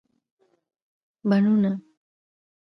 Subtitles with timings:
[1.29, 1.71] بڼونه